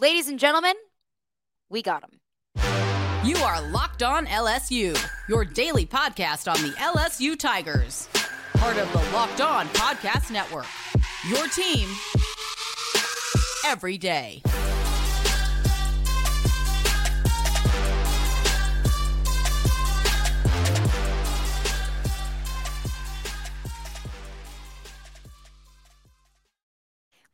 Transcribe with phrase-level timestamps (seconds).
[0.00, 0.72] Ladies and gentlemen,
[1.68, 2.20] we got him.
[3.22, 8.08] You are Locked On LSU, your daily podcast on the LSU Tigers.
[8.54, 10.64] Part of the Locked On Podcast Network.
[11.28, 11.86] Your team
[13.66, 14.40] every day.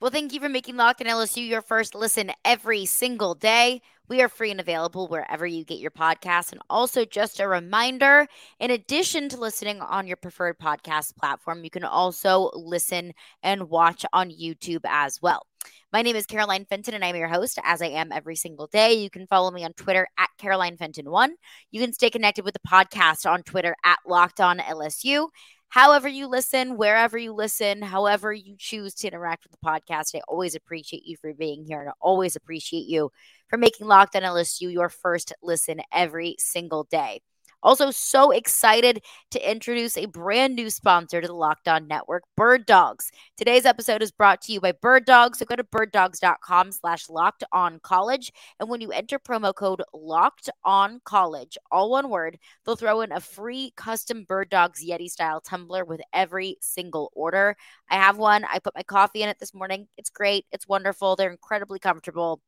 [0.07, 3.83] Well, thank you for making Locked on LSU your first listen every single day.
[4.07, 6.53] We are free and available wherever you get your podcasts.
[6.53, 8.29] And also, just a reminder
[8.61, 14.07] in addition to listening on your preferred podcast platform, you can also listen and watch
[14.13, 15.45] on YouTube as well.
[15.93, 18.95] My name is Caroline Fenton, and I'm your host, as I am every single day.
[18.95, 21.31] You can follow me on Twitter at Caroline Fenton1.
[21.73, 25.31] You can stay connected with the podcast on Twitter at Locked On LSU
[25.69, 30.15] however you listen, wherever you listen, however you choose to interact with the podcast.
[30.15, 33.11] I always appreciate you for being here and I always appreciate you
[33.49, 37.21] for making Locked on LSU your first listen every single day.
[37.63, 42.67] Also, so excited to introduce a brand new sponsor to the Locked On Network, Bird
[42.67, 43.11] Dogs.
[43.37, 45.39] Today's episode is brought to you by Bird Dogs.
[45.39, 48.33] So go to birddogs.com slash locked on college.
[48.61, 53.13] And when you enter promo code locked on college, all one word, they'll throw in
[53.13, 57.57] a free custom Bird Dogs Yeti style tumbler with every single order.
[57.89, 58.45] I have one.
[58.45, 59.89] I put my coffee in it this morning.
[59.97, 60.47] It's great.
[60.53, 61.17] It's wonderful.
[61.17, 62.41] They're incredibly comfortable.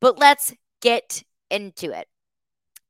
[0.00, 2.06] But let's get into it.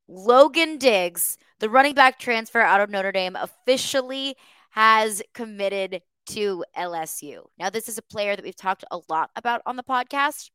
[0.08, 4.36] Logan Diggs, the running back transfer out of Notre Dame, officially
[4.70, 7.42] has committed to LSU.
[7.58, 10.50] Now, this is a player that we've talked a lot about on the podcast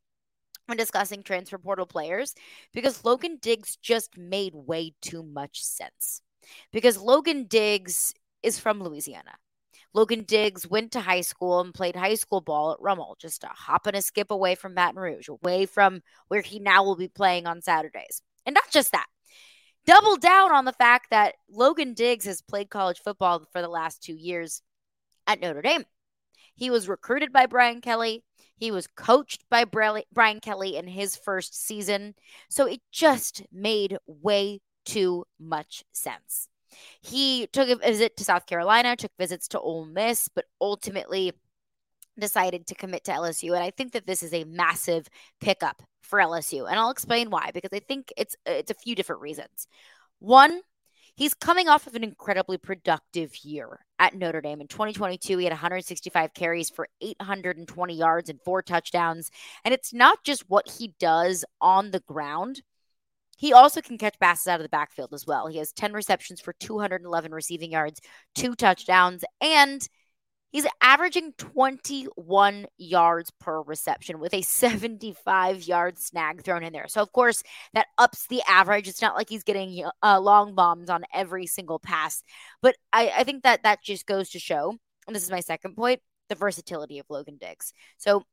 [0.65, 2.33] when discussing transfer portal players
[2.73, 6.21] because Logan Diggs just made way too much sense.
[6.71, 9.33] Because Logan Diggs is from Louisiana.
[9.93, 13.47] Logan Diggs went to high school and played high school ball at Rummel, just a
[13.47, 17.07] hop and a skip away from Baton Rouge, away from where he now will be
[17.07, 18.21] playing on Saturdays.
[18.45, 19.05] And not just that,
[19.85, 24.03] double down on the fact that Logan Diggs has played college football for the last
[24.03, 24.61] two years
[25.27, 25.85] at Notre Dame.
[26.55, 28.23] He was recruited by Brian Kelly.
[28.57, 32.15] He was coached by Brian Kelly in his first season.
[32.49, 36.47] So it just made way too much sense.
[37.01, 41.33] He took a visit to South Carolina, took visits to Ole Miss, but ultimately
[42.19, 43.53] decided to commit to LSU.
[43.53, 45.07] And I think that this is a massive
[45.41, 46.69] pickup for LSU.
[46.69, 49.67] And I'll explain why because I think it's uh, it's a few different reasons.
[50.19, 50.61] One,
[51.15, 54.61] he's coming off of an incredibly productive year at Notre Dame.
[54.61, 59.31] In 2022, he had 165 carries for 820 yards and four touchdowns.
[59.65, 62.61] And it's not just what he does on the ground.
[63.37, 65.47] He also can catch passes out of the backfield as well.
[65.47, 67.99] He has 10 receptions for 211 receiving yards,
[68.35, 69.87] two touchdowns, and–
[70.53, 76.87] He's averaging 21 yards per reception with a 75 yard snag thrown in there.
[76.87, 77.43] So, of course,
[77.73, 78.87] that ups the average.
[78.87, 82.23] It's not like he's getting uh, long bombs on every single pass.
[82.61, 84.77] But I, I think that that just goes to show,
[85.07, 87.73] and this is my second point, the versatility of Logan Diggs.
[87.97, 88.23] So,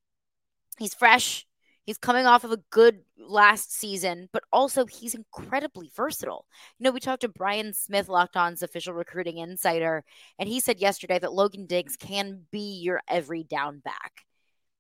[0.79, 1.47] he's fresh.
[1.85, 6.47] He's coming off of a good last season, but also he's incredibly versatile.
[6.79, 10.05] You know, we talked to Brian Smith, Locked On's official recruiting insider,
[10.39, 14.25] and he said yesterday that Logan Diggs can be your every down back.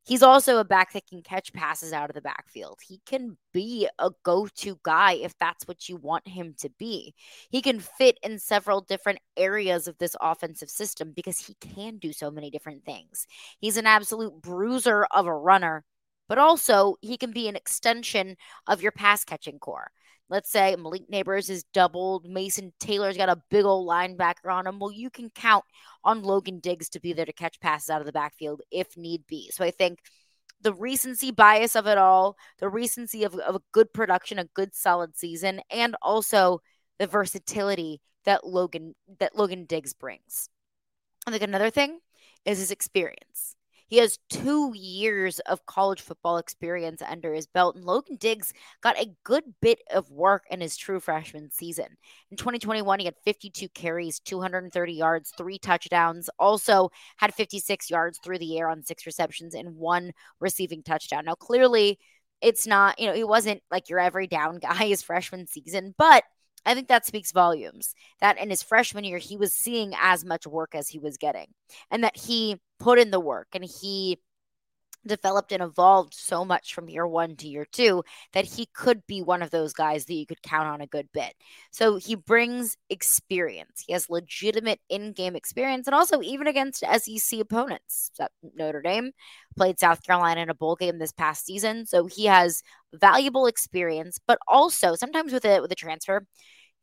[0.04, 2.80] He's also a back that can catch passes out of the backfield.
[2.82, 7.14] He can be a go to guy if that's what you want him to be.
[7.50, 12.12] He can fit in several different areas of this offensive system because he can do
[12.12, 13.26] so many different things.
[13.60, 15.84] He's an absolute bruiser of a runner
[16.30, 18.36] but also he can be an extension
[18.68, 19.90] of your pass catching corps.
[20.28, 24.78] Let's say Malik Nabers is doubled, Mason Taylor's got a big old linebacker on him.
[24.78, 25.64] Well, you can count
[26.04, 29.26] on Logan Diggs to be there to catch passes out of the backfield if need
[29.26, 29.50] be.
[29.50, 29.98] So I think
[30.60, 34.72] the recency bias of it all, the recency of, of a good production, a good
[34.72, 36.60] solid season, and also
[37.00, 40.48] the versatility that Logan that Logan Diggs brings.
[41.26, 41.98] I think another thing
[42.44, 43.56] is his experience.
[43.90, 48.96] He has two years of college football experience under his belt, and Logan Diggs got
[48.96, 51.96] a good bit of work in his true freshman season.
[52.30, 58.38] In 2021, he had 52 carries, 230 yards, three touchdowns, also had 56 yards through
[58.38, 61.24] the air on six receptions and one receiving touchdown.
[61.24, 61.98] Now, clearly,
[62.40, 66.22] it's not, you know, he wasn't like your every down guy his freshman season, but
[66.66, 70.46] I think that speaks volumes that in his freshman year, he was seeing as much
[70.46, 71.48] work as he was getting,
[71.90, 74.18] and that he put in the work and he
[75.06, 78.02] developed and evolved so much from year one to year two
[78.32, 81.08] that he could be one of those guys that you could count on a good
[81.12, 81.34] bit.
[81.70, 83.84] So he brings experience.
[83.86, 88.10] He has legitimate in game experience and also even against SEC opponents.
[88.54, 89.12] Notre Dame
[89.56, 91.86] played South Carolina in a bowl game this past season.
[91.86, 92.62] So he has
[92.92, 96.26] valuable experience, but also sometimes with a with a transfer,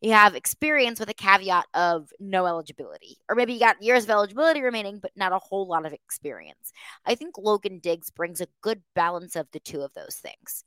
[0.01, 3.17] you have experience with a caveat of no eligibility.
[3.29, 6.71] Or maybe you got years of eligibility remaining, but not a whole lot of experience.
[7.05, 10.63] I think Logan Diggs brings a good balance of the two of those things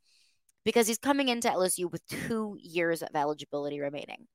[0.65, 4.27] because he's coming into LSU with two years of eligibility remaining.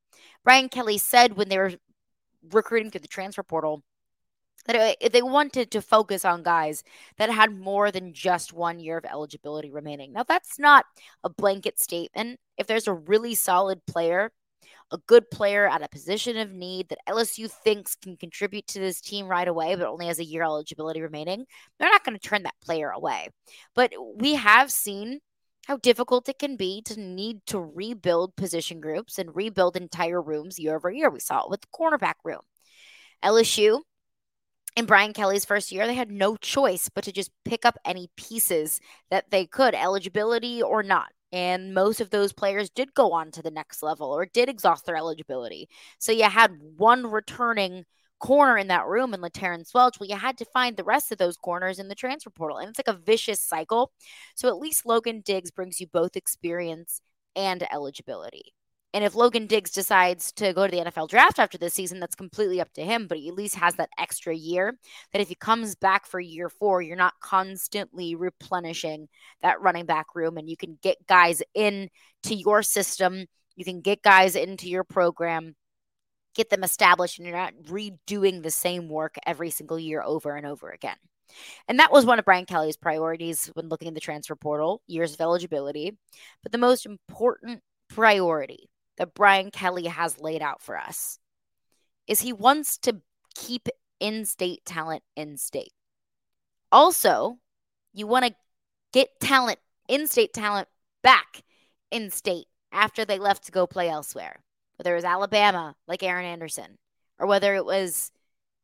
[0.45, 1.75] Brian Kelly said when they were
[2.51, 3.83] recruiting through the transfer portal
[4.67, 6.83] that they wanted to focus on guys
[7.19, 10.13] that had more than just one year of eligibility remaining.
[10.13, 10.87] Now, that's not
[11.23, 12.41] a blanket statement.
[12.57, 14.33] If there's a really solid player
[14.93, 19.01] a good player at a position of need that LSU thinks can contribute to this
[19.01, 21.45] team right away, but only has a year eligibility remaining,
[21.79, 23.29] they're not going to turn that player away.
[23.75, 25.21] But we have seen
[25.67, 30.59] how difficult it can be to need to rebuild position groups and rebuild entire rooms
[30.59, 31.11] year over year.
[31.11, 32.41] We saw it with the cornerback room.
[33.25, 33.81] LSU
[34.77, 38.11] in Brian Kelly's first year, they had no choice but to just pick up any
[38.17, 38.79] pieces
[39.11, 41.09] that they could, eligibility or not.
[41.33, 44.87] And most of those players did go on to the next level or did exhaust
[44.87, 45.69] their eligibility.
[45.99, 47.85] So you had one returning
[48.19, 49.99] corner in that room in LaTerrence Welch.
[50.01, 52.59] Well, you had to find the rest of those corners in the transfer portal.
[52.59, 53.93] And it's like a vicious cycle.
[54.35, 57.01] So at least Logan Diggs brings you both experience
[57.35, 58.55] and eligibility.
[58.97, 62.15] And if Logan Diggs decides to go to the NFL draft after this season, that's
[62.15, 63.07] completely up to him.
[63.07, 64.79] But he at least has that extra year
[65.13, 69.09] that if he comes back for year four, you're not constantly replenishing
[69.43, 71.91] that running back room and you can get guys in
[72.23, 73.27] to your system.
[73.55, 75.57] You can get guys into your program,
[76.35, 80.47] get them established, and you're not redoing the same work every single year over and
[80.47, 80.97] over again.
[81.69, 85.13] And that was one of Brian Kelly's priorities when looking at the transfer portal, years
[85.13, 85.99] of eligibility.
[86.43, 87.61] But the most important
[87.91, 91.19] priority that Brian Kelly has laid out for us
[92.07, 93.01] is he wants to
[93.35, 93.69] keep
[94.01, 95.73] in state talent in state.
[96.71, 97.39] Also,
[97.93, 98.35] you want to
[98.93, 99.59] get talent,
[99.89, 100.69] in state talent,
[101.03, 101.43] back
[101.91, 104.43] in state after they left to go play elsewhere,
[104.77, 106.79] whether it was Alabama, like Aaron Anderson,
[107.19, 108.11] or whether it was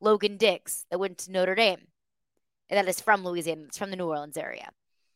[0.01, 1.87] Logan Diggs that went to Notre Dame,
[2.69, 4.71] and that is from Louisiana, it's from the New Orleans area.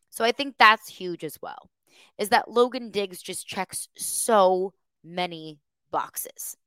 [0.09, 1.69] So I think that's huge as well,
[2.17, 4.73] is that Logan Diggs just checks so
[5.07, 5.59] many
[5.91, 6.57] boxes.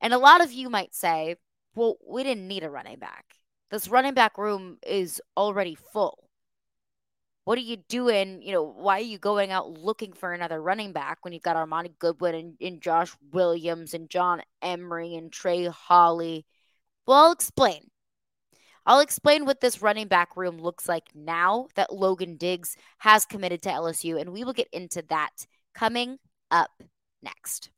[0.00, 1.36] And a lot of you might say,
[1.74, 3.24] well, we didn't need a running back.
[3.70, 6.28] This running back room is already full.
[7.44, 8.42] What are you doing?
[8.42, 11.56] You know, why are you going out looking for another running back when you've got
[11.56, 16.46] Armoni Goodwin and, and Josh Williams and John Emery and Trey Holly?
[17.06, 17.90] Well, I'll explain.
[18.86, 23.62] I'll explain what this running back room looks like now that Logan Diggs has committed
[23.62, 26.18] to LSU, and we will get into that coming
[26.50, 26.70] up
[27.22, 27.70] next.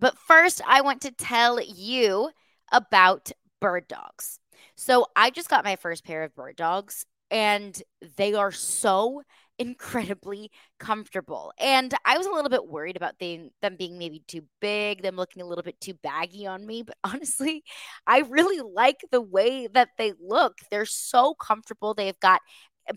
[0.00, 2.30] But first, I want to tell you
[2.72, 3.30] about
[3.60, 4.40] bird dogs.
[4.76, 7.80] So I just got my first pair of bird dogs, and
[8.16, 9.22] they are so
[9.58, 11.52] incredibly comfortable.
[11.60, 15.16] And I was a little bit worried about them, them being maybe too big, them
[15.16, 16.82] looking a little bit too baggy on me.
[16.82, 17.62] But honestly,
[18.06, 20.54] I really like the way that they look.
[20.70, 21.92] They're so comfortable.
[21.92, 22.40] They've got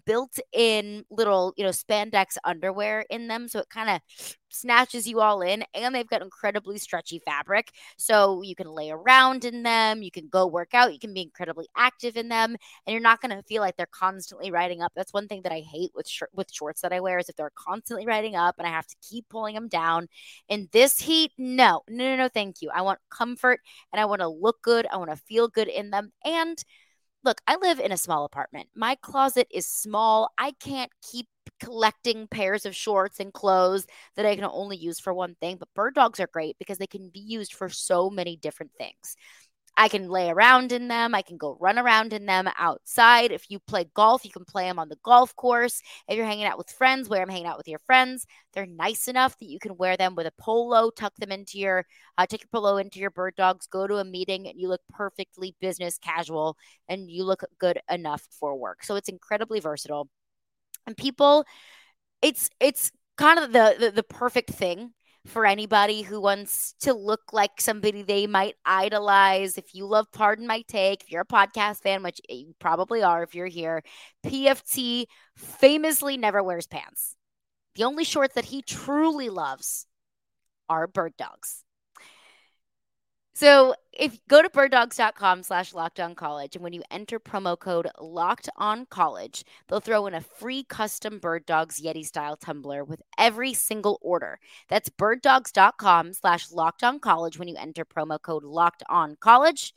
[0.05, 3.47] built in little, you know, spandex underwear in them.
[3.47, 4.01] So it kind of
[4.49, 5.63] snatches you all in.
[5.73, 7.71] And they've got incredibly stretchy fabric.
[7.97, 10.01] So you can lay around in them.
[10.01, 10.93] You can go work out.
[10.93, 12.55] You can be incredibly active in them.
[12.85, 14.91] And you're not going to feel like they're constantly riding up.
[14.95, 17.35] That's one thing that I hate with, sh- with shorts that I wear is if
[17.35, 20.07] they're constantly riding up and I have to keep pulling them down.
[20.47, 22.69] In this heat, no, no, no, no, thank you.
[22.73, 23.59] I want comfort
[23.91, 24.87] and I want to look good.
[24.91, 26.11] I want to feel good in them.
[26.23, 26.63] And
[27.23, 28.69] look, I live in a small apartment.
[28.75, 30.29] My closet is small.
[30.37, 31.27] I can't keep
[31.59, 35.57] collecting pairs of shorts and clothes that I can only use for one thing.
[35.57, 39.15] But bird dogs are great because they can be used for so many different things.
[39.75, 41.15] I can lay around in them.
[41.15, 43.31] I can go run around in them outside.
[43.31, 45.81] If you play golf, you can play them on the golf course.
[46.07, 48.25] If you're hanging out with friends, wear them hanging out with your friends.
[48.53, 51.85] They're nice enough that you can wear them with a polo, tuck them into your,
[52.17, 54.81] uh, take your polo into your bird dogs, go to a meeting, and you look
[54.89, 58.83] perfectly business casual and you look good enough for work.
[58.83, 60.07] So it's incredibly versatile.
[60.85, 61.45] And people,
[62.21, 64.93] it's, it's, kind of the, the, the perfect thing
[65.25, 69.57] for anybody who wants to look like somebody they might idolize.
[69.57, 73.03] If you love Pardon My Take, if you're a podcast fan, which eh, you probably
[73.03, 73.83] are if you're here,
[74.25, 75.05] PFT
[75.37, 77.15] famously never wears pants.
[77.75, 79.87] The only shorts that he truly loves
[80.69, 81.62] are bird dogs.
[83.33, 87.87] So if go to birddogs.com slash locked on college and when you enter promo code
[87.99, 93.01] locked on college, they'll throw in a free custom bird dogs Yeti style tumbler with
[93.17, 94.39] every single order.
[94.69, 99.73] That's birddogs.com slash locked on college when you enter promo code locked on college.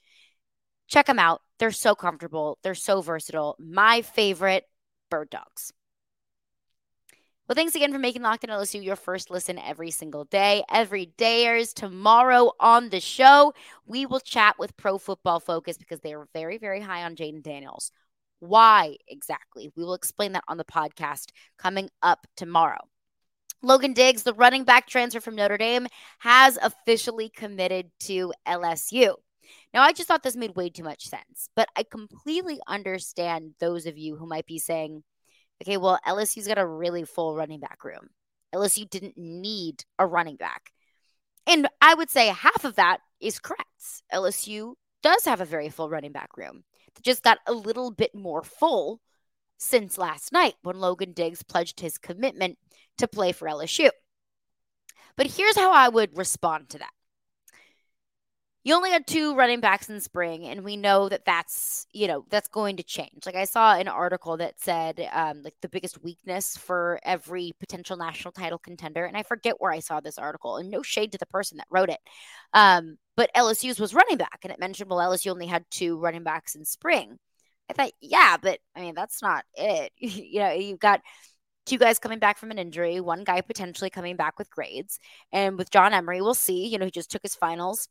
[0.89, 1.41] Check them out.
[1.59, 2.59] They're so comfortable.
[2.63, 3.57] They're so versatile.
[3.59, 4.65] My favorite
[5.11, 5.73] bird dogs.
[7.49, 10.65] Well, thanks again for making Locked on LSU your first listen every single day.
[10.69, 13.55] Every dayers tomorrow on the show,
[13.87, 17.45] we will chat with Pro Football Focus because they are very, very high on Jayden
[17.45, 17.93] Daniels.
[18.41, 19.71] Why exactly?
[19.77, 21.27] We will explain that on the podcast
[21.57, 22.81] coming up tomorrow.
[23.63, 25.87] Logan Diggs, the running back transfer from Notre Dame,
[26.19, 29.15] has officially committed to LSU.
[29.73, 33.87] Now, I just thought this made way too much sense, but I completely understand those
[33.87, 35.05] of you who might be saying,
[35.63, 38.11] okay, well, LSU's got a really full running back room.
[38.55, 40.73] LSU didn't need a running back.
[41.47, 43.63] And I would say half of that is correct.
[44.13, 46.65] LSU does have a very full running back room.
[46.97, 49.01] It just got a little bit more full
[49.59, 52.59] since last night when Logan Diggs pledged his commitment
[52.99, 53.91] to play for LSU.
[55.17, 56.91] But here's how I would respond to that
[58.67, 62.27] you only had two running backs in spring and we know that that's you know
[62.31, 66.03] that's going to change like i saw an article that said um, like the biggest
[66.03, 70.57] weakness for every potential national title contender and i forget where i saw this article
[70.57, 72.01] and no shade to the person that wrote it
[72.55, 76.25] um, but lsu's was running back and it mentioned well lsu only had two running
[76.25, 77.17] backs in spring
[77.71, 81.01] i thought yeah but i mean that's not it you know you've got
[81.67, 85.01] two guys coming back from an injury, one guy potentially coming back with grades.
[85.33, 86.69] And with John Emery, we'll see.
[86.69, 87.89] You know, he just took his finals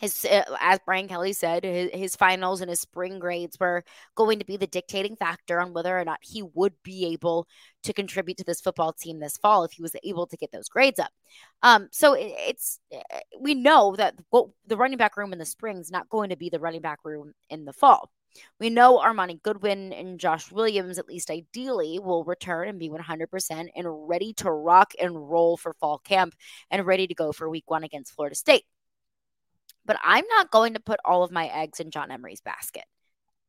[0.00, 4.38] his uh, as Brian Kelly said, his, his, finals and his spring grades were going
[4.38, 7.46] to be the dictating factor on whether or not he would be able
[7.82, 10.68] to contribute to this football team this fall if he was able to get those
[10.68, 11.10] grades up.
[11.62, 13.00] Um, so it, it's eh,
[13.40, 14.16] we know that
[14.66, 17.00] the running back room in the spring is not going to be the running back
[17.04, 18.10] room in the fall.
[18.58, 23.68] We know Armoni Goodwin and Josh Williams, at least ideally, will return and be 100%
[23.74, 26.34] and ready to rock and roll for fall camp
[26.70, 28.64] and ready to go for week one against Florida State.
[29.90, 32.84] But I'm not going to put all of my eggs in John Emery's basket,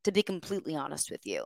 [0.06, 1.44] to be completely honest with you.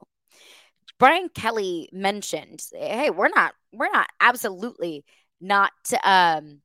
[0.97, 5.03] Brian Kelly mentioned, hey, we're not, we're not absolutely
[5.41, 6.61] not um,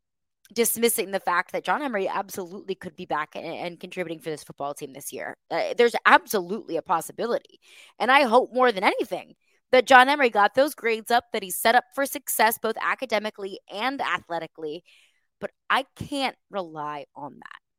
[0.54, 4.44] dismissing the fact that John Emery absolutely could be back and, and contributing for this
[4.44, 5.36] football team this year.
[5.50, 7.58] Uh, there's absolutely a possibility.
[7.98, 9.34] And I hope more than anything
[9.72, 13.58] that John Emery got those grades up, that he's set up for success both academically
[13.72, 14.84] and athletically.
[15.40, 17.69] But I can't rely on that.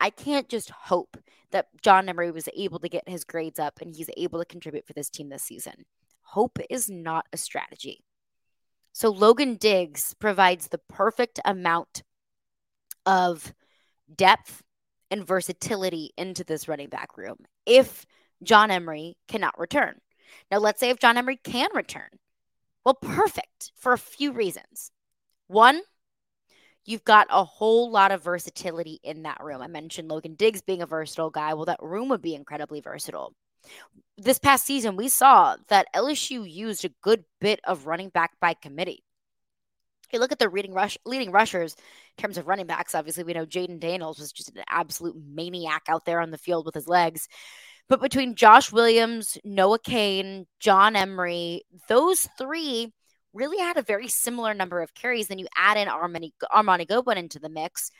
[0.00, 1.16] I can't just hope
[1.52, 4.86] that John Emery was able to get his grades up and he's able to contribute
[4.86, 5.84] for this team this season.
[6.22, 8.04] Hope is not a strategy.
[8.92, 12.02] So Logan Diggs provides the perfect amount
[13.06, 13.52] of
[14.14, 14.62] depth
[15.10, 18.06] and versatility into this running back room if
[18.42, 20.00] John Emery cannot return.
[20.50, 22.08] Now, let's say if John Emery can return.
[22.84, 24.90] Well, perfect for a few reasons.
[25.48, 25.80] One,
[26.90, 29.62] you've got a whole lot of versatility in that room.
[29.62, 31.54] I mentioned Logan Diggs being a versatile guy.
[31.54, 33.32] Well, that room would be incredibly versatile.
[34.18, 38.54] This past season, we saw that LSU used a good bit of running back by
[38.54, 39.04] committee.
[40.12, 41.76] You look at the leading rush leading rushers
[42.18, 42.96] in terms of running backs.
[42.96, 46.66] Obviously, we know Jayden Daniels was just an absolute maniac out there on the field
[46.66, 47.28] with his legs.
[47.88, 52.92] But between Josh Williams, Noah Cain, John Emery, those three
[53.32, 55.28] really had a very similar number of carries.
[55.28, 57.90] Then you add in Armoni, Armoni Goodwin into the mix.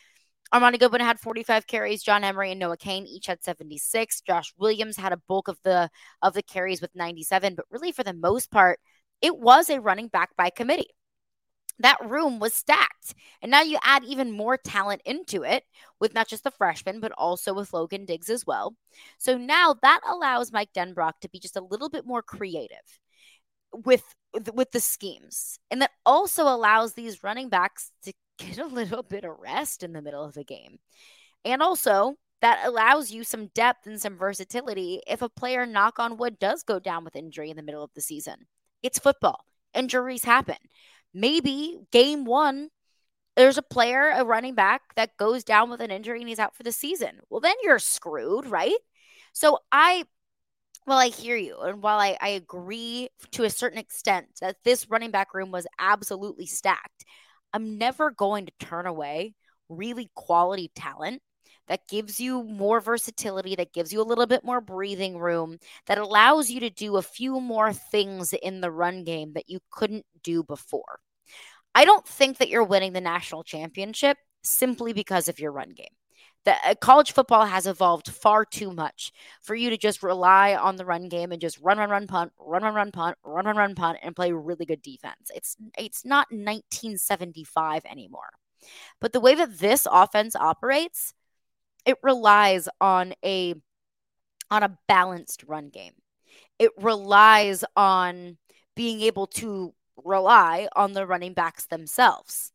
[0.53, 2.03] Armoni Goodwin had 45 carries.
[2.03, 4.21] John Emery and Noah Cain each had 76.
[4.23, 5.91] Josh Williams had a bulk of the
[6.23, 7.55] of the carries with 97.
[7.55, 8.81] But really, for the most part,
[9.23, 10.91] it was a running back by committee.
[11.79, 13.15] That room was stacked.
[13.41, 15.65] And now you add even more talent into it
[15.99, 18.75] with not just the freshman, but also with Logan Diggs as well.
[19.19, 22.77] So now that allows Mike Denbrock to be just a little bit more creative
[23.73, 24.05] with
[24.55, 25.59] with the schemes.
[25.71, 29.93] And that also allows these running backs to get a little bit of rest in
[29.93, 30.79] the middle of the game.
[31.45, 36.17] And also, that allows you some depth and some versatility if a player, knock on
[36.17, 38.47] wood, does go down with injury in the middle of the season.
[38.83, 40.57] It's football, injuries happen.
[41.13, 42.71] Maybe game one,
[43.37, 46.55] there's a player, a running back, that goes down with an injury and he's out
[46.55, 47.21] for the season.
[47.29, 48.77] Well, then you're screwed, right?
[49.33, 50.05] So I
[50.87, 51.59] well, I hear you.
[51.61, 55.67] And while I, I agree to a certain extent that this running back room was
[55.79, 57.05] absolutely stacked,
[57.53, 59.35] I'm never going to turn away
[59.69, 61.23] really quality talent
[61.69, 65.99] that gives you more versatility, that gives you a little bit more breathing room, that
[65.99, 70.05] allows you to do a few more things in the run game that you couldn't
[70.25, 70.99] do before.
[71.75, 75.87] I don't think that you're winning the national championship simply because of your run game.
[76.45, 80.77] That uh, college football has evolved far too much for you to just rely on
[80.77, 83.57] the run game and just run, run, run, punt, run, run, run, punt, run, run,
[83.57, 85.31] run, punt, and play really good defense.
[85.35, 88.31] It's it's not 1975 anymore.
[89.01, 91.15] But the way that this offense operates,
[91.85, 93.55] it relies on a
[94.51, 95.95] on a balanced run game.
[96.59, 98.39] It relies on
[98.75, 102.53] being able to rely on the running backs themselves.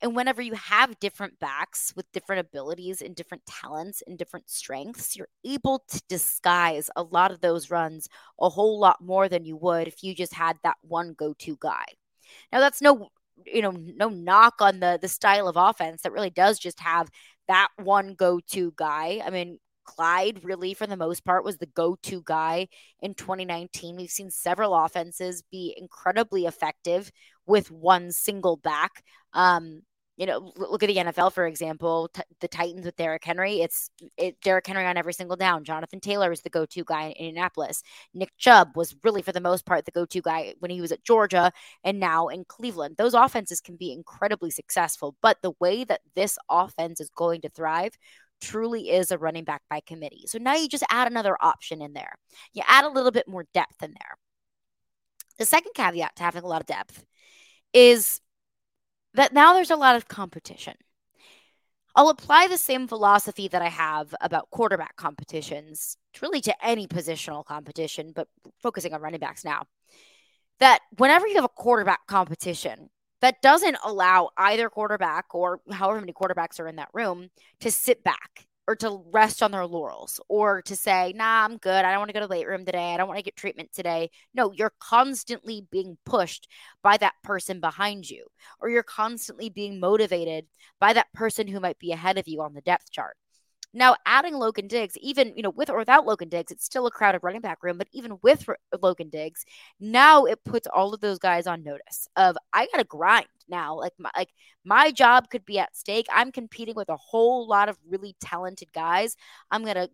[0.00, 5.16] And whenever you have different backs with different abilities and different talents and different strengths,
[5.16, 8.08] you're able to disguise a lot of those runs
[8.40, 11.84] a whole lot more than you would if you just had that one go-to guy.
[12.52, 13.08] Now that's no
[13.46, 17.08] you know no knock on the the style of offense that really does just have
[17.48, 19.22] that one go-to guy.
[19.24, 22.68] I mean, Clyde, really, for the most part, was the go to guy
[23.00, 23.96] in 2019.
[23.96, 27.10] We've seen several offenses be incredibly effective
[27.46, 29.02] with one single back.
[29.32, 29.82] Um,
[30.18, 33.60] you know, look at the NFL, for example, t- the Titans with Derrick Henry.
[33.60, 35.62] It's it, Derrick Henry on every single down.
[35.62, 37.84] Jonathan Taylor is the go to guy in Indianapolis.
[38.12, 40.90] Nick Chubb was really, for the most part, the go to guy when he was
[40.90, 41.52] at Georgia
[41.84, 42.96] and now in Cleveland.
[42.98, 47.48] Those offenses can be incredibly successful, but the way that this offense is going to
[47.50, 47.96] thrive
[48.40, 50.24] truly is a running back by committee.
[50.26, 52.16] So now you just add another option in there.
[52.54, 54.16] You add a little bit more depth in there.
[55.38, 57.04] The second caveat to having a lot of depth
[57.72, 58.20] is
[59.18, 60.74] that now there's a lot of competition.
[61.96, 67.44] I'll apply the same philosophy that I have about quarterback competitions, really to any positional
[67.44, 68.28] competition, but
[68.62, 69.64] focusing on running backs now.
[70.60, 76.12] That whenever you have a quarterback competition, that doesn't allow either quarterback or however many
[76.12, 80.60] quarterbacks are in that room to sit back or to rest on their laurels or
[80.60, 81.86] to say, nah, I'm good.
[81.86, 82.92] I don't want to go to the weight room today.
[82.92, 84.10] I don't want to get treatment today.
[84.34, 86.46] No, you're constantly being pushed
[86.82, 88.26] by that person behind you,
[88.60, 90.44] or you're constantly being motivated
[90.78, 93.16] by that person who might be ahead of you on the depth chart.
[93.78, 96.90] Now, adding Logan Diggs, even you know, with or without Logan Diggs, it's still a
[96.90, 97.78] crowded running back room.
[97.78, 98.44] But even with
[98.82, 99.44] Logan Diggs,
[99.78, 103.76] now it puts all of those guys on notice of I got to grind now.
[103.78, 104.30] Like my like
[104.64, 106.06] my job could be at stake.
[106.12, 109.16] I'm competing with a whole lot of really talented guys.
[109.50, 109.88] I'm gonna,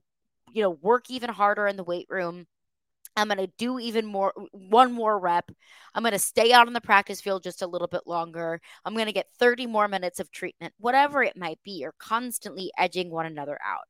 [0.53, 2.47] you know, work even harder in the weight room.
[3.17, 5.51] I'm going to do even more, one more rep.
[5.95, 8.61] I'm going to stay out on the practice field just a little bit longer.
[8.85, 11.73] I'm going to get 30 more minutes of treatment, whatever it might be.
[11.73, 13.85] You're constantly edging one another out.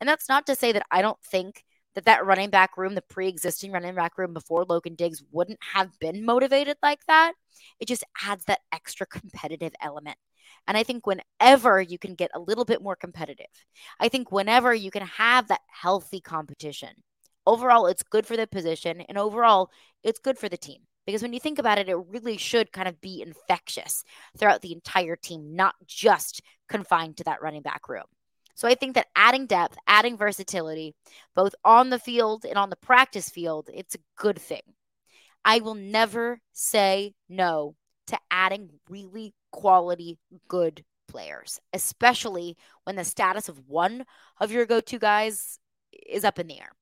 [0.00, 3.02] And that's not to say that I don't think that that running back room, the
[3.02, 7.32] pre existing running back room before Logan Diggs, wouldn't have been motivated like that.
[7.80, 10.16] It just adds that extra competitive element.
[10.66, 13.46] And I think whenever you can get a little bit more competitive,
[13.98, 16.90] I think whenever you can have that healthy competition,
[17.46, 19.70] overall, it's good for the position, and overall,
[20.02, 20.82] it's good for the team.
[21.06, 24.04] Because when you think about it, it really should kind of be infectious
[24.38, 28.04] throughout the entire team, not just confined to that running back room.
[28.54, 30.94] So I think that adding depth, adding versatility,
[31.34, 34.60] both on the field and on the practice field, it's a good thing.
[35.44, 37.74] I will never say no
[38.08, 44.04] to adding really quality, good players, especially when the status of one
[44.38, 45.58] of your go to guys
[46.06, 46.72] is up in the air.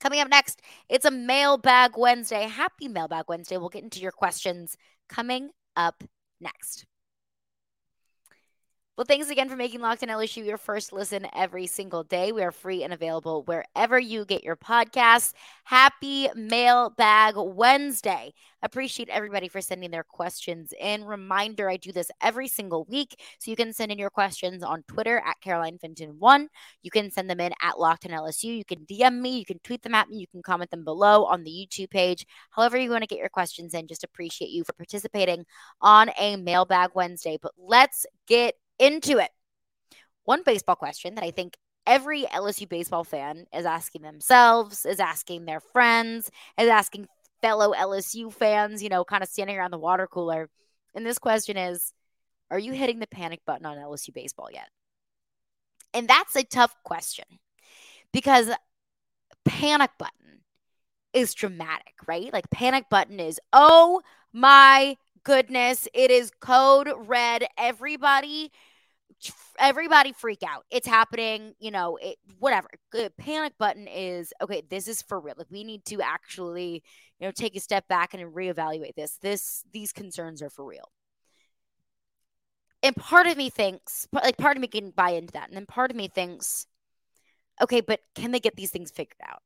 [0.00, 2.44] Coming up next, it's a Mailbag Wednesday.
[2.44, 3.58] Happy Mailbag Wednesday.
[3.58, 4.76] We'll get into your questions
[5.08, 6.02] coming up
[6.40, 6.86] next.
[8.96, 12.32] Well, thanks again for making Locked on LSU your first listen every single day.
[12.32, 15.32] We are free and available wherever you get your podcasts.
[15.64, 18.34] Happy Mailbag Wednesday.
[18.60, 21.04] Appreciate everybody for sending their questions in.
[21.04, 23.18] Reminder I do this every single week.
[23.38, 26.48] So you can send in your questions on Twitter at Caroline Fenton1.
[26.82, 28.54] You can send them in at Locked on LSU.
[28.54, 29.38] You can DM me.
[29.38, 30.18] You can tweet them at me.
[30.18, 32.26] You can comment them below on the YouTube page.
[32.50, 35.46] However, you want to get your questions in, just appreciate you for participating
[35.80, 37.38] on a Mailbag Wednesday.
[37.40, 39.30] But let's get into it.
[40.24, 45.44] One baseball question that I think every LSU baseball fan is asking themselves, is asking
[45.44, 47.06] their friends, is asking
[47.42, 50.48] fellow LSU fans, you know, kind of standing around the water cooler.
[50.94, 51.92] And this question is
[52.50, 54.68] Are you hitting the panic button on LSU baseball yet?
[55.92, 57.24] And that's a tough question
[58.12, 58.50] because
[59.44, 60.42] panic button
[61.12, 62.32] is dramatic, right?
[62.32, 64.00] Like panic button is, oh
[64.32, 67.46] my goodness, it is code red.
[67.58, 68.52] Everybody
[69.58, 70.64] everybody freak out.
[70.70, 72.68] It's happening, you know, it, whatever.
[72.92, 75.34] The panic button is okay, this is for real.
[75.36, 76.82] Like we need to actually,
[77.18, 79.18] you know, take a step back and reevaluate this.
[79.20, 80.90] This these concerns are for real.
[82.82, 85.48] And part of me thinks, like part of me can buy into that.
[85.48, 86.66] And then part of me thinks,
[87.60, 89.42] okay, but can they get these things figured out?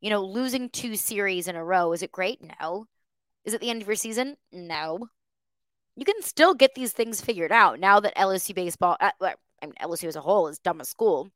[0.00, 2.40] You know, losing two series in a row, is it great?
[2.60, 2.86] No.
[3.44, 4.36] Is it the end of your season?
[4.52, 5.08] No
[5.98, 9.34] you can still get these things figured out now that LSU baseball, uh, I
[9.66, 11.30] mean, LSU as a whole is dumb as school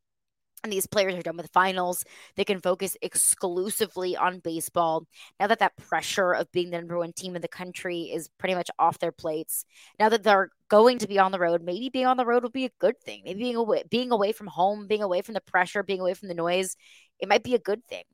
[0.62, 2.04] and these players are done with finals.
[2.36, 5.06] They can focus exclusively on baseball.
[5.40, 8.54] Now that that pressure of being the number one team in the country is pretty
[8.54, 9.64] much off their plates,
[9.98, 12.52] now that they're going to be on the road, maybe being on the road would
[12.52, 13.22] be a good thing.
[13.24, 16.28] Maybe being away, being away from home, being away from the pressure, being away from
[16.28, 16.76] the noise,
[17.18, 18.04] it might be a good thing.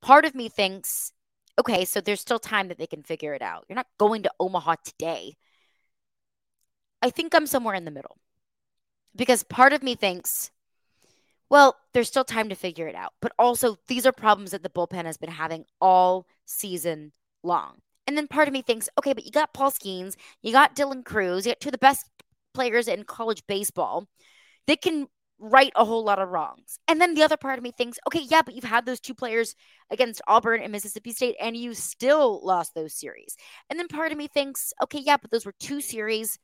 [0.00, 1.12] Part of me thinks,
[1.58, 3.64] okay, so there's still time that they can figure it out.
[3.68, 5.36] You're not going to Omaha today.
[7.02, 8.16] I think I'm somewhere in the middle
[9.14, 10.50] because part of me thinks
[11.52, 13.12] well, there's still time to figure it out.
[13.20, 17.12] But also, these are problems that the bullpen has been having all season
[17.42, 17.74] long.
[18.06, 21.04] And then part of me thinks, okay, but you got Paul Skenes, you got Dylan
[21.04, 22.06] Crews, you got two of the best
[22.54, 24.08] players in college baseball.
[24.66, 26.78] They can right a whole lot of wrongs.
[26.88, 29.14] And then the other part of me thinks, okay, yeah, but you've had those two
[29.14, 29.54] players
[29.90, 33.36] against Auburn and Mississippi State, and you still lost those series.
[33.68, 36.38] And then part of me thinks, okay, yeah, but those were two series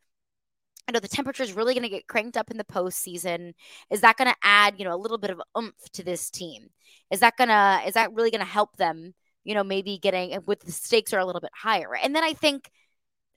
[0.88, 3.53] I know the temperature is really going to get cranked up in the postseason.
[3.90, 6.68] Is that going to add, you know, a little bit of oomph to this team?
[7.11, 9.14] Is that gonna is that really going to help them?
[9.44, 11.94] You know, maybe getting with the stakes are a little bit higher.
[11.94, 12.70] And then I think,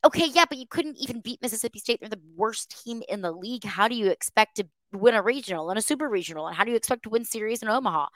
[0.03, 1.99] okay, yeah, but you couldn't even beat Mississippi State.
[1.99, 3.65] They're the worst team in the league.
[3.65, 6.47] How do you expect to win a regional and a super regional?
[6.47, 8.07] And how do you expect to win series in Omaha?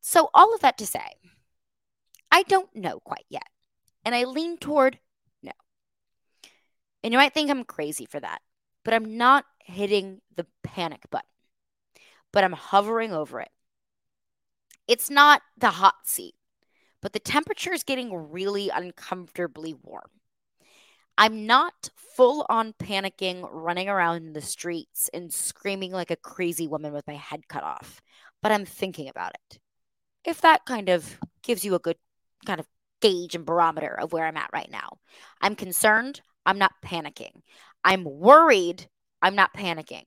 [0.00, 1.06] So all of that to say,
[2.30, 3.46] I don't know quite yet.
[4.04, 4.98] And I lean toward
[7.06, 8.40] and you might think I'm crazy for that,
[8.84, 11.30] but I'm not hitting the panic button,
[12.32, 13.50] but I'm hovering over it.
[14.88, 16.34] It's not the hot seat,
[17.00, 20.10] but the temperature is getting really uncomfortably warm.
[21.16, 26.92] I'm not full on panicking, running around the streets and screaming like a crazy woman
[26.92, 28.02] with my head cut off,
[28.42, 29.60] but I'm thinking about it.
[30.24, 31.98] If that kind of gives you a good
[32.46, 32.66] kind of
[33.00, 34.98] gauge and barometer of where I'm at right now,
[35.40, 36.20] I'm concerned.
[36.46, 37.42] I'm not panicking.
[37.84, 38.88] I'm worried.
[39.20, 40.04] I'm not panicking.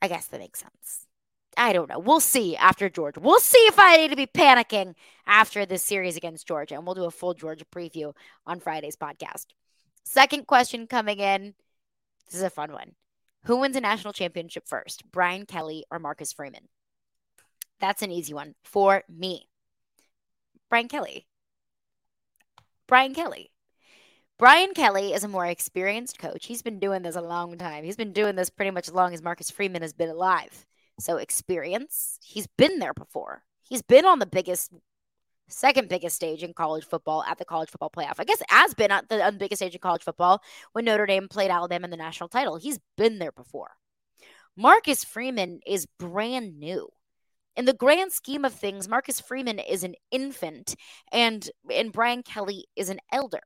[0.00, 1.06] I guess that makes sense.
[1.56, 1.98] I don't know.
[1.98, 3.18] We'll see after Georgia.
[3.18, 4.94] We'll see if I need to be panicking
[5.26, 6.76] after this series against Georgia.
[6.76, 8.14] And we'll do a full Georgia preview
[8.46, 9.46] on Friday's podcast.
[10.04, 11.54] Second question coming in.
[12.26, 12.92] This is a fun one.
[13.44, 16.68] Who wins a national championship first, Brian Kelly or Marcus Freeman?
[17.80, 19.48] That's an easy one for me.
[20.68, 21.26] Brian Kelly.
[22.86, 23.50] Brian Kelly.
[24.38, 26.46] Brian Kelly is a more experienced coach.
[26.46, 27.82] He's been doing this a long time.
[27.82, 30.64] He's been doing this pretty much as long as Marcus Freeman has been alive.
[31.00, 33.42] So, experience, he's been there before.
[33.64, 34.72] He's been on the biggest,
[35.48, 38.14] second biggest stage in college football at the college football playoff.
[38.18, 40.40] I guess has been at the, on the biggest stage in college football
[40.72, 42.56] when Notre Dame played Alabama in the national title.
[42.58, 43.72] He's been there before.
[44.56, 46.88] Marcus Freeman is brand new.
[47.56, 50.76] In the grand scheme of things, Marcus Freeman is an infant
[51.10, 53.42] and and Brian Kelly is an elder.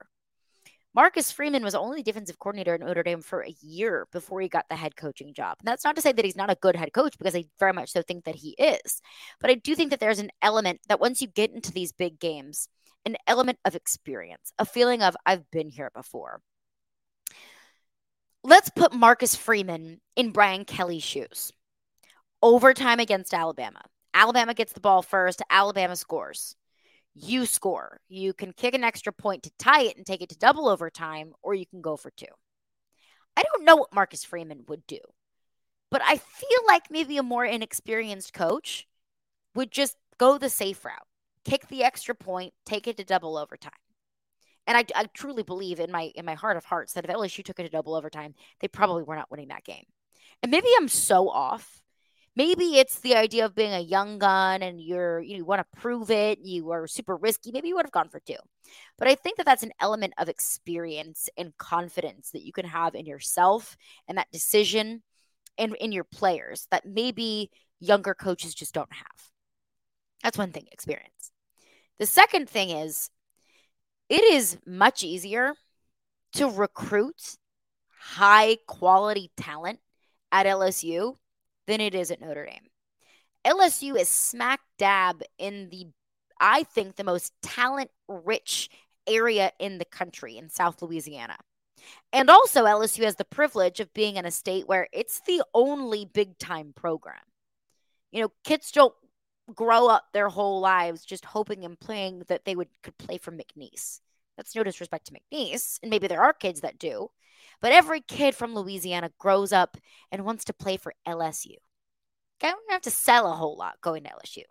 [0.94, 4.66] Marcus Freeman was only defensive coordinator at Notre Dame for a year before he got
[4.68, 5.56] the head coaching job.
[5.58, 7.72] And that's not to say that he's not a good head coach because I very
[7.72, 9.00] much so think that he is.
[9.40, 12.20] But I do think that there's an element that once you get into these big
[12.20, 12.68] games,
[13.06, 16.42] an element of experience, a feeling of I've been here before.
[18.44, 21.52] Let's put Marcus Freeman in Brian Kelly's shoes.
[22.42, 23.80] Overtime against Alabama.
[24.12, 26.54] Alabama gets the ball first, Alabama scores
[27.14, 28.00] you score.
[28.08, 31.32] You can kick an extra point to tie it and take it to double overtime,
[31.42, 32.26] or you can go for two.
[33.36, 34.98] I don't know what Marcus Freeman would do,
[35.90, 38.86] but I feel like maybe a more inexperienced coach
[39.54, 41.06] would just go the safe route,
[41.44, 43.72] kick the extra point, take it to double overtime.
[44.66, 47.44] And I, I truly believe in my in my heart of hearts that if LSU
[47.44, 49.84] took it to double overtime, they probably were not winning that game.
[50.42, 51.81] And maybe I'm so off
[52.36, 55.60] maybe it's the idea of being a young gun and you're you, know, you want
[55.60, 58.36] to prove it you are super risky maybe you would have gone for two.
[58.98, 62.94] But i think that that's an element of experience and confidence that you can have
[62.94, 63.76] in yourself
[64.08, 65.02] and that decision
[65.58, 69.30] and in your players that maybe younger coaches just don't have.
[70.22, 71.32] That's one thing experience.
[71.98, 73.10] The second thing is
[74.08, 75.54] it is much easier
[76.34, 77.36] to recruit
[77.98, 79.78] high quality talent
[80.30, 81.16] at lsu
[81.66, 82.68] than it is at Notre Dame.
[83.44, 85.86] LSU is smack dab in the,
[86.40, 88.70] I think, the most talent rich
[89.06, 91.36] area in the country in South Louisiana.
[92.12, 96.04] And also, LSU has the privilege of being in a state where it's the only
[96.04, 97.16] big time program.
[98.12, 98.94] You know, kids don't
[99.52, 103.32] grow up their whole lives just hoping and playing that they would could play for
[103.32, 104.00] McNeese.
[104.36, 107.10] That's no disrespect to McNeese, and maybe there are kids that do.
[107.62, 109.78] But every kid from Louisiana grows up
[110.10, 111.56] and wants to play for LSU.
[112.42, 114.42] I don't have to sell a whole lot going to LSU.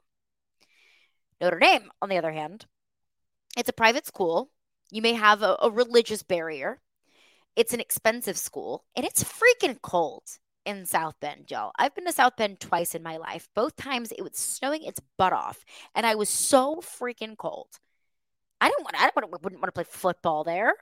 [1.41, 2.65] Notre Dame, on the other hand,
[3.57, 4.49] it's a private school.
[4.91, 6.81] You may have a, a religious barrier.
[7.55, 10.23] it's an expensive school and it's freaking cold
[10.65, 11.71] in South Bend, y'all.
[11.77, 13.49] I've been to South Bend twice in my life.
[13.55, 17.67] Both times it was snowing its butt off, and I was so freaking cold.
[18.61, 18.95] I don't want.
[18.97, 20.73] I wouldn't want to play football there.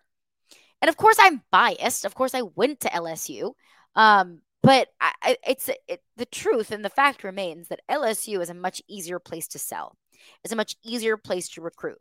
[0.82, 2.06] And of course, I'm biased.
[2.06, 3.54] Of course, I went to LSU.
[3.96, 8.54] Um, but I, it's it, the truth, and the fact remains that LSU is a
[8.54, 9.96] much easier place to sell.
[10.44, 12.00] It's a much easier place to recruit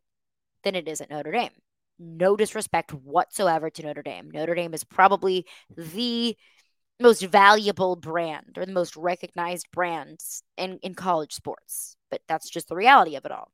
[0.64, 1.52] than it is at Notre Dame.
[2.00, 4.30] No disrespect whatsoever to Notre Dame.
[4.30, 6.36] Notre Dame is probably the
[7.00, 11.96] most valuable brand or the most recognized brands in, in college sports.
[12.10, 13.52] But that's just the reality of it all.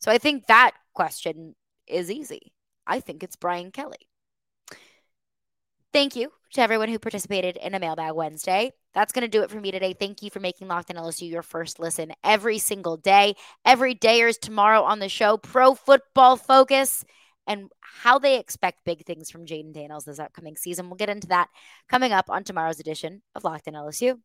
[0.00, 1.54] So I think that question
[1.86, 2.52] is easy.
[2.86, 4.08] I think it's Brian Kelly.
[5.94, 8.72] Thank you to everyone who participated in a Mailbag Wednesday.
[8.94, 9.92] That's going to do it for me today.
[9.92, 13.36] Thank you for making Locked on LSU your first listen every single day.
[13.64, 17.04] Every day dayers tomorrow on the show, pro football focus
[17.46, 20.88] and how they expect big things from Jayden Daniels this upcoming season.
[20.88, 21.48] We'll get into that
[21.88, 24.18] coming up on tomorrow's edition of Locked in LSU.